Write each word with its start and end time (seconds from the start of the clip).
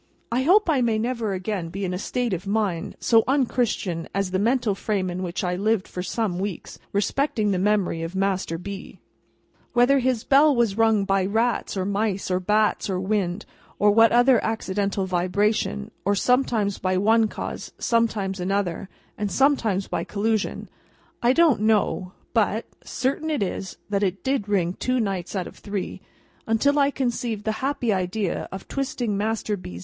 I 0.31 0.41
hope 0.41 0.67
I 0.67 0.81
may 0.81 0.97
never 0.97 1.33
again 1.33 1.69
be 1.69 1.85
in 1.85 1.93
a 1.93 1.99
state 1.99 2.33
of 2.33 2.47
mind 2.47 2.97
so 2.99 3.23
unchristian 3.27 4.09
as 4.15 4.31
the 4.31 4.39
mental 4.39 4.73
frame 4.73 5.11
in 5.11 5.21
which 5.21 5.43
I 5.43 5.55
lived 5.55 5.87
for 5.87 6.01
some 6.01 6.39
weeks, 6.39 6.79
respecting 6.91 7.51
the 7.51 7.59
memory 7.59 8.01
of 8.01 8.15
Master 8.15 8.57
B. 8.57 8.97
Whether 9.73 9.99
his 9.99 10.23
bell 10.23 10.55
was 10.55 10.75
rung 10.75 11.05
by 11.05 11.23
rats, 11.27 11.77
or 11.77 11.85
mice, 11.85 12.31
or 12.31 12.39
bats, 12.39 12.89
or 12.89 12.99
wind, 12.99 13.45
or 13.77 13.91
what 13.91 14.11
other 14.11 14.43
accidental 14.43 15.05
vibration, 15.05 15.91
or 16.03 16.15
sometimes 16.15 16.79
by 16.79 16.97
one 16.97 17.27
cause, 17.27 17.71
sometimes 17.77 18.39
another, 18.39 18.89
and 19.19 19.31
sometimes 19.31 19.87
by 19.87 20.03
collusion, 20.03 20.67
I 21.21 21.31
don't 21.31 21.61
know; 21.61 22.13
but, 22.33 22.65
certain 22.83 23.29
it 23.29 23.43
is, 23.43 23.77
that 23.91 24.01
it 24.01 24.23
did 24.23 24.49
ring 24.49 24.73
two 24.73 24.99
nights 24.99 25.35
out 25.35 25.45
of 25.45 25.57
three, 25.57 26.01
until 26.47 26.79
I 26.79 26.89
conceived 26.89 27.43
the 27.45 27.51
happy 27.61 27.93
idea 27.93 28.49
of 28.51 28.67
twisting 28.67 29.15
Master 29.15 29.55
B. 29.55 29.79